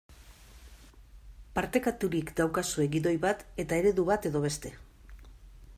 Partekaturik 1.57 2.33
daukazue 2.41 2.87
gidoi 2.95 3.15
bat 3.27 3.45
eta 3.65 3.81
eredu 3.83 4.07
bat 4.13 4.29
edo 4.33 4.43
beste. 4.49 4.73